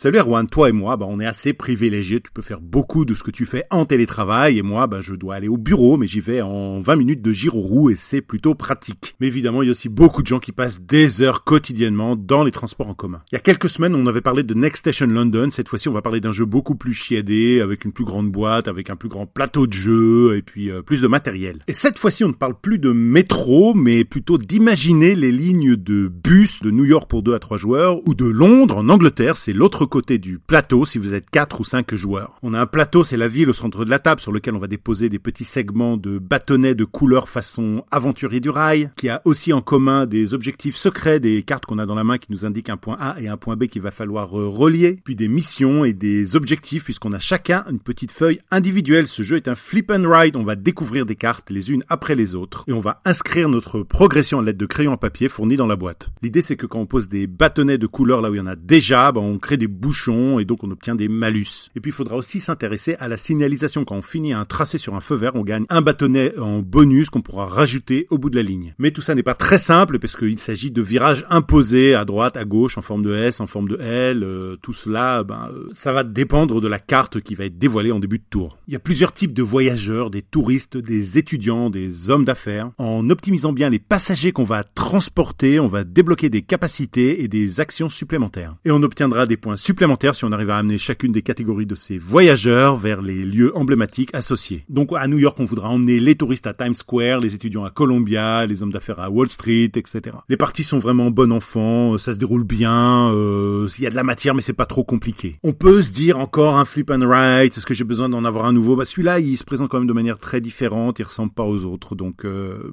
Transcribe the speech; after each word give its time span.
Salut 0.00 0.18
Erwan, 0.18 0.46
toi 0.46 0.68
et 0.68 0.72
moi, 0.72 0.96
bah, 0.96 1.06
on 1.08 1.18
est 1.18 1.26
assez 1.26 1.52
privilégiés. 1.52 2.20
Tu 2.20 2.30
peux 2.30 2.40
faire 2.40 2.60
beaucoup 2.60 3.04
de 3.04 3.16
ce 3.16 3.24
que 3.24 3.32
tu 3.32 3.44
fais 3.46 3.64
en 3.68 3.84
télétravail 3.84 4.56
et 4.56 4.62
moi, 4.62 4.86
bah, 4.86 5.00
je 5.00 5.12
dois 5.12 5.34
aller 5.34 5.48
au 5.48 5.56
bureau, 5.56 5.96
mais 5.96 6.06
j'y 6.06 6.20
vais 6.20 6.40
en 6.40 6.78
20 6.78 6.94
minutes 6.94 7.20
de 7.20 7.32
giro 7.32 7.90
et 7.90 7.96
c'est 7.96 8.20
plutôt 8.20 8.54
pratique. 8.54 9.16
Mais 9.18 9.26
évidemment, 9.26 9.60
il 9.60 9.66
y 9.66 9.68
a 9.70 9.72
aussi 9.72 9.88
beaucoup 9.88 10.22
de 10.22 10.28
gens 10.28 10.38
qui 10.38 10.52
passent 10.52 10.80
des 10.80 11.20
heures 11.20 11.42
quotidiennement 11.42 12.14
dans 12.14 12.44
les 12.44 12.52
transports 12.52 12.86
en 12.86 12.94
commun. 12.94 13.22
Il 13.32 13.34
y 13.34 13.38
a 13.38 13.40
quelques 13.40 13.68
semaines, 13.68 13.96
on 13.96 14.06
avait 14.06 14.20
parlé 14.20 14.44
de 14.44 14.54
Next 14.54 14.82
Station 14.82 15.08
London. 15.08 15.48
Cette 15.50 15.68
fois-ci, 15.68 15.88
on 15.88 15.94
va 15.94 16.00
parler 16.00 16.20
d'un 16.20 16.30
jeu 16.30 16.44
beaucoup 16.44 16.76
plus 16.76 16.94
chiadé, 16.94 17.60
avec 17.60 17.84
une 17.84 17.90
plus 17.90 18.04
grande 18.04 18.30
boîte, 18.30 18.68
avec 18.68 18.90
un 18.90 18.96
plus 18.96 19.08
grand 19.08 19.26
plateau 19.26 19.66
de 19.66 19.72
jeu 19.72 20.36
et 20.36 20.42
puis 20.42 20.70
euh, 20.70 20.80
plus 20.80 21.02
de 21.02 21.08
matériel. 21.08 21.64
Et 21.66 21.74
cette 21.74 21.98
fois-ci, 21.98 22.22
on 22.22 22.28
ne 22.28 22.34
parle 22.34 22.54
plus 22.54 22.78
de 22.78 22.92
métro, 22.92 23.74
mais 23.74 24.04
plutôt 24.04 24.38
d'imaginer 24.38 25.16
les 25.16 25.32
lignes 25.32 25.74
de 25.74 26.06
bus 26.06 26.62
de 26.62 26.70
New 26.70 26.84
York 26.84 27.10
pour 27.10 27.24
2 27.24 27.34
à 27.34 27.40
3 27.40 27.56
joueurs 27.56 28.06
ou 28.06 28.14
de 28.14 28.26
Londres 28.26 28.76
en 28.76 28.88
Angleterre, 28.90 29.36
c'est 29.36 29.52
l'autre 29.52 29.87
côté 29.88 30.18
du 30.18 30.38
plateau 30.38 30.84
si 30.84 30.98
vous 30.98 31.14
êtes 31.14 31.28
4 31.30 31.60
ou 31.60 31.64
5 31.64 31.94
joueurs. 31.94 32.38
On 32.42 32.54
a 32.54 32.60
un 32.60 32.66
plateau, 32.66 33.04
c'est 33.04 33.16
la 33.16 33.28
ville 33.28 33.50
au 33.50 33.52
centre 33.52 33.84
de 33.84 33.90
la 33.90 33.98
table 33.98 34.20
sur 34.20 34.32
lequel 34.32 34.54
on 34.54 34.58
va 34.58 34.68
déposer 34.68 35.08
des 35.08 35.18
petits 35.18 35.44
segments 35.44 35.96
de 35.96 36.18
bâtonnets 36.18 36.74
de 36.74 36.84
couleur 36.84 37.28
façon 37.28 37.84
aventurier 37.90 38.40
du 38.40 38.50
rail, 38.50 38.90
qui 38.96 39.08
a 39.08 39.22
aussi 39.24 39.52
en 39.52 39.60
commun 39.60 40.06
des 40.06 40.34
objectifs 40.34 40.76
secrets, 40.76 41.20
des 41.20 41.42
cartes 41.42 41.66
qu'on 41.66 41.78
a 41.78 41.86
dans 41.86 41.94
la 41.94 42.04
main 42.04 42.18
qui 42.18 42.30
nous 42.30 42.44
indiquent 42.44 42.70
un 42.70 42.76
point 42.76 42.96
A 43.00 43.20
et 43.20 43.28
un 43.28 43.36
point 43.36 43.56
B 43.56 43.66
qu'il 43.66 43.82
va 43.82 43.90
falloir 43.90 44.38
euh, 44.38 44.48
relier, 44.48 45.00
puis 45.04 45.16
des 45.16 45.28
missions 45.28 45.84
et 45.84 45.92
des 45.92 46.36
objectifs 46.36 46.84
puisqu'on 46.84 47.12
a 47.12 47.18
chacun 47.18 47.64
une 47.70 47.80
petite 47.80 48.12
feuille 48.12 48.40
individuelle. 48.50 49.06
Ce 49.06 49.22
jeu 49.22 49.36
est 49.36 49.48
un 49.48 49.54
flip 49.54 49.90
and 49.90 50.04
ride, 50.06 50.36
on 50.36 50.44
va 50.44 50.56
découvrir 50.56 51.06
des 51.06 51.16
cartes 51.16 51.50
les 51.50 51.70
unes 51.70 51.82
après 51.88 52.14
les 52.14 52.34
autres 52.34 52.64
et 52.66 52.72
on 52.72 52.80
va 52.80 53.00
inscrire 53.04 53.48
notre 53.48 53.82
progression 53.82 54.38
à 54.38 54.42
l'aide 54.42 54.56
de 54.56 54.66
crayons 54.66 54.92
à 54.92 54.96
papier 54.96 55.28
fournis 55.28 55.56
dans 55.56 55.66
la 55.66 55.76
boîte. 55.76 56.10
L'idée 56.22 56.42
c'est 56.42 56.56
que 56.56 56.66
quand 56.66 56.80
on 56.80 56.86
pose 56.86 57.08
des 57.08 57.26
bâtonnets 57.26 57.78
de 57.78 57.86
couleur 57.86 58.20
là 58.20 58.30
où 58.30 58.34
il 58.34 58.38
y 58.38 58.40
en 58.40 58.46
a 58.46 58.56
déjà, 58.56 59.12
ben, 59.12 59.20
on 59.20 59.38
crée 59.38 59.56
des 59.56 59.68
bouchons 59.78 60.38
et 60.38 60.44
donc 60.44 60.64
on 60.64 60.70
obtient 60.70 60.94
des 60.94 61.08
malus. 61.08 61.70
Et 61.76 61.80
puis 61.80 61.90
il 61.90 61.94
faudra 61.94 62.16
aussi 62.16 62.40
s'intéresser 62.40 62.96
à 62.98 63.08
la 63.08 63.16
signalisation. 63.16 63.84
Quand 63.84 63.96
on 63.96 64.02
finit 64.02 64.32
un 64.32 64.44
tracé 64.44 64.78
sur 64.78 64.94
un 64.94 65.00
feu 65.00 65.14
vert, 65.14 65.32
on 65.34 65.42
gagne 65.42 65.64
un 65.68 65.80
bâtonnet 65.80 66.38
en 66.38 66.60
bonus 66.60 67.10
qu'on 67.10 67.22
pourra 67.22 67.46
rajouter 67.46 68.06
au 68.10 68.18
bout 68.18 68.30
de 68.30 68.36
la 68.36 68.42
ligne. 68.42 68.74
Mais 68.78 68.90
tout 68.90 69.00
ça 69.00 69.14
n'est 69.14 69.22
pas 69.22 69.34
très 69.34 69.58
simple 69.58 69.98
parce 69.98 70.16
qu'il 70.16 70.38
s'agit 70.38 70.70
de 70.70 70.82
virages 70.82 71.24
imposés 71.30 71.94
à 71.94 72.04
droite, 72.04 72.36
à 72.36 72.44
gauche, 72.44 72.78
en 72.78 72.82
forme 72.82 73.02
de 73.02 73.14
S, 73.14 73.40
en 73.40 73.46
forme 73.46 73.68
de 73.68 73.78
L. 73.80 74.22
Euh, 74.22 74.56
tout 74.60 74.72
cela, 74.72 75.22
ben, 75.22 75.48
euh, 75.52 75.68
ça 75.72 75.92
va 75.92 76.04
dépendre 76.04 76.60
de 76.60 76.68
la 76.68 76.78
carte 76.78 77.20
qui 77.20 77.34
va 77.34 77.44
être 77.44 77.58
dévoilée 77.58 77.92
en 77.92 78.00
début 78.00 78.18
de 78.18 78.24
tour. 78.28 78.58
Il 78.66 78.72
y 78.72 78.76
a 78.76 78.80
plusieurs 78.80 79.12
types 79.12 79.34
de 79.34 79.42
voyageurs, 79.42 80.10
des 80.10 80.22
touristes, 80.22 80.76
des 80.76 81.18
étudiants, 81.18 81.70
des 81.70 82.10
hommes 82.10 82.24
d'affaires. 82.24 82.70
En 82.78 83.08
optimisant 83.10 83.52
bien 83.52 83.70
les 83.70 83.78
passagers 83.78 84.32
qu'on 84.32 84.44
va 84.44 84.64
transporter, 84.64 85.60
on 85.60 85.68
va 85.68 85.84
débloquer 85.84 86.30
des 86.30 86.42
capacités 86.42 87.22
et 87.22 87.28
des 87.28 87.60
actions 87.60 87.88
supplémentaires. 87.88 88.56
Et 88.64 88.70
on 88.70 88.82
obtiendra 88.82 89.26
des 89.26 89.36
points 89.36 89.56
supplémentaires 89.68 90.14
si 90.14 90.24
on 90.24 90.32
arrive 90.32 90.48
à 90.48 90.56
amener 90.56 90.78
chacune 90.78 91.12
des 91.12 91.20
catégories 91.20 91.66
de 91.66 91.74
ces 91.74 91.98
voyageurs 91.98 92.76
vers 92.76 93.02
les 93.02 93.22
lieux 93.22 93.54
emblématiques 93.54 94.08
associés. 94.14 94.64
Donc 94.70 94.88
à 94.96 95.06
New 95.08 95.18
York, 95.18 95.36
on 95.40 95.44
voudra 95.44 95.68
emmener 95.68 96.00
les 96.00 96.14
touristes 96.14 96.46
à 96.46 96.54
Times 96.54 96.74
Square, 96.74 97.20
les 97.20 97.34
étudiants 97.34 97.66
à 97.66 97.70
Columbia, 97.70 98.46
les 98.46 98.62
hommes 98.62 98.72
d'affaires 98.72 98.98
à 98.98 99.10
Wall 99.10 99.28
Street, 99.28 99.70
etc. 99.74 100.00
Les 100.30 100.38
parties 100.38 100.64
sont 100.64 100.78
vraiment 100.78 101.10
bon 101.10 101.30
enfant, 101.32 101.98
ça 101.98 102.14
se 102.14 102.18
déroule 102.18 102.44
bien, 102.44 103.12
euh, 103.12 103.68
il 103.76 103.84
y 103.84 103.86
a 103.86 103.90
de 103.90 103.94
la 103.94 104.04
matière 104.04 104.34
mais 104.34 104.40
c'est 104.40 104.54
pas 104.54 104.64
trop 104.64 104.84
compliqué. 104.84 105.38
On 105.42 105.52
peut 105.52 105.82
se 105.82 105.90
dire 105.90 106.18
encore 106.18 106.56
un 106.56 106.64
flip 106.64 106.90
and 106.90 107.06
write, 107.06 107.58
est-ce 107.58 107.66
que 107.66 107.74
j'ai 107.74 107.84
besoin 107.84 108.08
d'en 108.08 108.24
avoir 108.24 108.46
un 108.46 108.54
nouveau? 108.54 108.74
Bah 108.74 108.86
celui-là, 108.86 109.20
il 109.20 109.36
se 109.36 109.44
présente 109.44 109.68
quand 109.68 109.80
même 109.80 109.86
de 109.86 109.92
manière 109.92 110.16
très 110.16 110.40
différente, 110.40 110.98
il 110.98 111.02
ressemble 111.02 111.32
pas 111.32 111.44
aux 111.44 111.66
autres. 111.66 111.94
Donc 111.94 112.24
euh, 112.24 112.70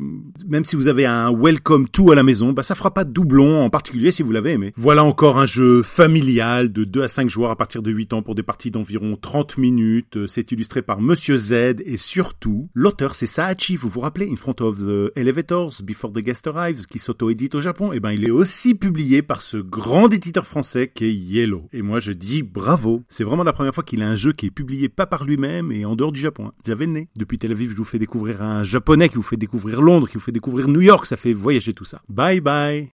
même 0.47 0.63
si 0.63 0.77
vous 0.77 0.87
avez 0.87 1.05
un 1.05 1.29
welcome 1.29 1.89
to 1.89 2.13
à 2.13 2.15
la 2.15 2.23
maison, 2.23 2.53
bah 2.53 2.63
ça 2.63 2.73
fera 2.73 2.93
pas 2.93 3.03
de 3.03 3.11
doublon, 3.11 3.65
en 3.65 3.69
particulier 3.69 4.11
si 4.11 4.23
vous 4.23 4.31
l'avez 4.31 4.51
aimé. 4.51 4.71
Voilà 4.77 5.03
encore 5.03 5.37
un 5.37 5.45
jeu 5.45 5.83
familial 5.83 6.71
de 6.75 6.83
2 6.83 7.03
à 7.03 7.07
5 7.07 7.29
joueurs 7.29 7.51
à 7.51 7.55
partir 7.55 7.81
de 7.81 7.89
8 7.89 8.13
ans 8.13 8.21
pour 8.21 8.35
des 8.35 8.43
parties 8.43 8.69
d'environ 8.69 9.17
30 9.19 9.57
minutes. 9.57 10.17
Euh, 10.17 10.27
c'est 10.27 10.51
illustré 10.51 10.81
par 10.81 10.99
Monsieur 10.99 11.37
Z 11.37 11.77
et 11.85 11.95
surtout, 11.97 12.69
l'auteur 12.73 13.15
c'est 13.15 13.25
Saachi, 13.25 13.77
vous 13.77 13.87
vous 13.87 14.01
rappelez, 14.01 14.29
In 14.29 14.35
Front 14.35 14.55
of 14.59 14.79
the 14.79 15.11
Elevators, 15.15 15.81
Before 15.83 16.11
the 16.11 16.19
Guest 16.19 16.47
Arrives, 16.47 16.85
qui 16.85 16.99
s'auto-édite 16.99 17.55
au 17.55 17.61
Japon. 17.61 17.93
Et 17.93 18.01
ben 18.01 18.11
il 18.11 18.27
est 18.27 18.31
aussi 18.31 18.75
publié 18.75 19.21
par 19.21 19.41
ce 19.41 19.57
grand 19.57 20.09
éditeur 20.09 20.45
français 20.45 20.91
qui 20.93 21.05
est 21.05 21.13
Yellow. 21.13 21.69
Et 21.71 21.81
moi 21.81 22.01
je 22.01 22.11
dis 22.11 22.43
bravo. 22.43 23.03
C'est 23.07 23.23
vraiment 23.23 23.43
la 23.43 23.53
première 23.53 23.73
fois 23.73 23.83
qu'il 23.83 24.01
a 24.01 24.09
un 24.09 24.17
jeu 24.17 24.33
qui 24.33 24.47
est 24.47 24.51
publié 24.51 24.89
pas 24.89 25.05
par 25.05 25.23
lui-même 25.23 25.71
et 25.71 25.85
en 25.85 25.95
dehors 25.95 26.11
du 26.11 26.19
Japon. 26.19 26.51
J'avais 26.65 26.87
le 26.87 26.91
nez. 26.91 27.09
Depuis 27.15 27.39
Tel 27.39 27.53
Aviv, 27.53 27.71
je 27.71 27.77
vous 27.77 27.85
fais 27.85 27.99
découvrir 27.99 28.41
un 28.41 28.63
japonais 28.63 29.07
qui 29.07 29.15
vous 29.15 29.21
fait 29.21 29.37
découvrir 29.37 29.81
Londres, 29.81 30.09
qui 30.09 30.15
vous 30.15 30.23
fait 30.23 30.33
découvrir 30.33 30.67
New 30.67 30.81
York. 30.81 31.05
Ça 31.05 31.15
fait 31.15 31.33
voyager 31.33 31.73
tout 31.73 31.85
ça. 31.85 32.01
Bye 32.09 32.41
bye. 32.41 32.94